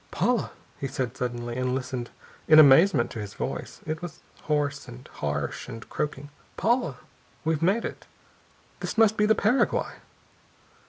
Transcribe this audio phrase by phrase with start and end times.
[0.09, 0.49] "Paula,"
[0.79, 2.09] he said suddenly, and listened
[2.47, 3.81] in amazement to his voice.
[3.85, 6.31] It was hoarse and harsh and croaking.
[6.57, 6.97] "Paula,
[7.45, 8.07] we've made it.
[8.79, 9.91] This must be the Paraguay."